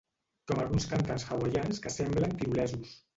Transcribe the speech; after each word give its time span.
Com 0.51 0.61
alguns 0.61 0.87
cantants 0.93 1.25
hawaians 1.31 1.83
que 1.83 1.91
semblen 1.97 2.33
tirolesos. 2.41 2.95